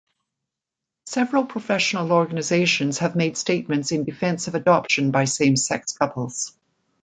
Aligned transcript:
Several 1.05 1.45
professional 1.45 2.11
organizations 2.11 2.97
have 2.97 3.15
made 3.15 3.37
statements 3.37 3.91
in 3.91 4.03
defense 4.03 4.47
of 4.47 4.55
adoption 4.55 5.11
by 5.11 5.25
same-sex 5.25 5.95
couples. 5.95 6.57